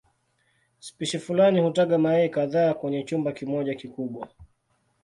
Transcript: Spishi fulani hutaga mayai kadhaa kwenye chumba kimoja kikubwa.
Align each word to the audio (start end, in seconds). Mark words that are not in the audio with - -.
Spishi 0.79 1.19
fulani 1.19 1.59
hutaga 1.61 1.97
mayai 1.97 2.29
kadhaa 2.29 2.73
kwenye 2.73 3.03
chumba 3.03 3.31
kimoja 3.31 3.75
kikubwa. 3.75 4.27